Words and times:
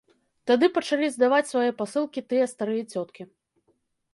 Тады 0.51 0.69
пачалі 0.77 1.09
здаваць 1.17 1.45
свае 1.51 1.67
пасылкі 1.81 2.25
тыя 2.33 2.49
старыя 2.55 2.83
цёткі. 2.95 3.29